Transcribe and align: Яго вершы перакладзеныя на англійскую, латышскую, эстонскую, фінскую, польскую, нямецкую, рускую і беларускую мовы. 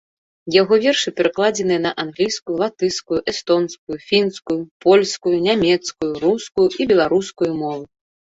Яго 0.53 0.75
вершы 0.83 1.09
перакладзеныя 1.19 1.81
на 1.83 1.91
англійскую, 2.03 2.55
латышскую, 2.63 3.19
эстонскую, 3.33 3.97
фінскую, 4.09 4.57
польскую, 4.87 5.35
нямецкую, 5.47 6.11
рускую 6.27 6.69
і 6.79 6.91
беларускую 6.93 7.51
мовы. 7.63 7.85